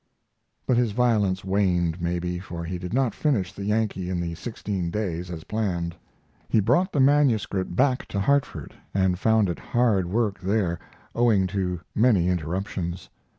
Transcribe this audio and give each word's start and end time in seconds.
But 0.65 0.77
his 0.77 0.93
violence 0.93 1.45
waned, 1.45 2.01
maybe, 2.01 2.39
for 2.39 2.63
he 2.63 2.79
did 2.79 2.91
not 2.91 3.13
finish 3.13 3.53
the 3.53 3.63
Yankee 3.65 4.09
in 4.09 4.19
the 4.19 4.33
sixteen 4.33 4.89
days 4.89 5.29
as 5.29 5.43
planned. 5.43 5.95
He 6.49 6.59
brought 6.59 6.91
the 6.91 6.99
manuscript 6.99 7.75
back 7.75 8.07
to 8.07 8.19
Hartford, 8.19 8.73
but 8.95 9.19
found 9.19 9.47
it 9.47 9.59
hard 9.59 10.07
work 10.07 10.39
there, 10.39 10.79
owing 11.13 11.45
to 11.53 11.81
many 11.93 12.29
interruptions. 12.29 13.09